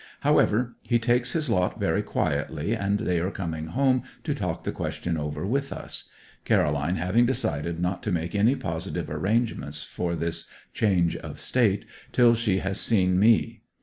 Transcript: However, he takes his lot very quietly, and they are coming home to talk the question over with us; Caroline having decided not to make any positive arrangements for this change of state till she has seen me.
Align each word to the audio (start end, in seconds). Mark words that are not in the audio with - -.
However, 0.21 0.77
he 0.81 0.97
takes 0.97 1.33
his 1.33 1.47
lot 1.47 1.79
very 1.79 2.01
quietly, 2.01 2.73
and 2.75 3.01
they 3.01 3.19
are 3.19 3.29
coming 3.29 3.67
home 3.67 4.01
to 4.23 4.33
talk 4.33 4.63
the 4.63 4.71
question 4.71 5.15
over 5.15 5.45
with 5.45 5.71
us; 5.71 6.09
Caroline 6.43 6.95
having 6.95 7.27
decided 7.27 7.79
not 7.79 8.01
to 8.01 8.11
make 8.11 8.33
any 8.33 8.55
positive 8.55 9.11
arrangements 9.11 9.83
for 9.83 10.15
this 10.15 10.49
change 10.73 11.15
of 11.17 11.39
state 11.39 11.85
till 12.13 12.33
she 12.33 12.57
has 12.65 12.79
seen 12.81 13.19
me. 13.19 13.61